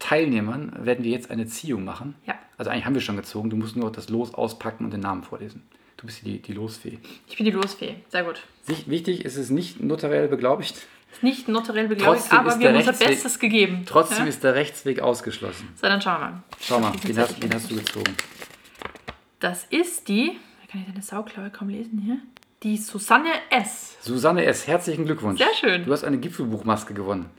[0.00, 2.16] Teilnehmern, werden wir jetzt eine Ziehung machen.
[2.26, 2.34] Ja.
[2.58, 5.22] Also eigentlich haben wir schon gezogen, du musst nur das Los auspacken und den Namen
[5.22, 5.62] vorlesen.
[6.04, 6.98] Du bist die, die Losfee.
[7.26, 7.94] Ich bin die Losfee.
[8.10, 8.42] Sehr gut.
[8.66, 10.76] Wichtig ist es nicht notariell beglaubigt.
[11.10, 13.84] Ist nicht notariell beglaubigt, Trotzdem aber wir haben unser Bestes gegeben.
[13.86, 14.24] Trotzdem ja?
[14.26, 15.66] ist der Rechtsweg ausgeschlossen.
[15.80, 16.42] So, dann schauen wir mal.
[16.60, 18.14] Schau mal, diesen hast, wen hast du gezogen?
[19.40, 22.18] Das ist die, da kann ich deine Sauklaue kaum lesen hier,
[22.62, 23.96] die Susanne S.
[24.02, 25.40] Susanne S., herzlichen Glückwunsch.
[25.40, 25.86] Sehr schön.
[25.86, 27.30] Du hast eine Gipfelbuchmaske gewonnen.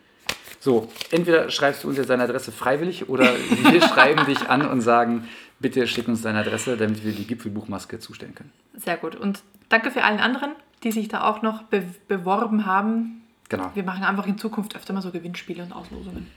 [0.59, 3.31] So, entweder schreibst du uns jetzt deine Adresse freiwillig oder
[3.69, 5.27] wir schreiben dich an und sagen,
[5.59, 8.51] bitte schick uns deine Adresse, damit wir die Gipfelbuchmaske zustellen können.
[8.75, 9.15] Sehr gut.
[9.15, 10.51] Und danke für allen anderen,
[10.83, 13.21] die sich da auch noch be beworben haben.
[13.49, 13.71] Genau.
[13.73, 16.27] Wir machen einfach in Zukunft öfter mal so Gewinnspiele und Auslosungen.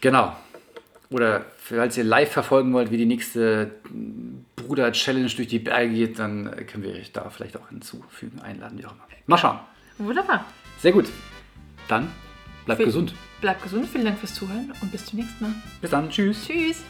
[0.00, 0.34] Genau.
[1.10, 3.72] Oder falls ihr live verfolgen wollt, wie die nächste
[4.56, 8.86] Bruder-Challenge durch die Berge geht, dann können wir euch da vielleicht auch hinzufügen, einladen, wie
[8.86, 9.06] auch immer.
[9.26, 9.58] Mal schauen.
[9.98, 10.44] Wunderbar.
[10.80, 11.06] Sehr gut.
[11.88, 12.10] Dann
[12.64, 13.14] bleibt Viel- gesund.
[13.40, 15.54] Bleibt gesund, vielen Dank fürs Zuhören und bis zum nächsten Mal.
[15.80, 16.08] Bis dann.
[16.08, 16.46] Tschüss.
[16.46, 16.82] Tschüss.